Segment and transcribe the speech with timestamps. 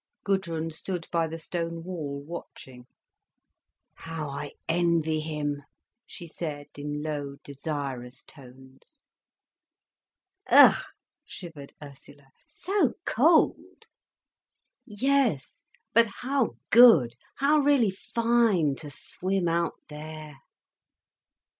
[0.23, 2.87] Gudrun stood by the stone wall, watching.
[3.93, 5.61] "How I envy him,"
[6.07, 8.99] she said, in low, desirous tones.
[10.49, 10.83] "Ugh!"
[11.23, 12.29] shivered Ursula.
[12.47, 13.83] "So cold!"
[14.87, 15.61] "Yes,
[15.93, 20.37] but how good, how really fine, to swim out there!"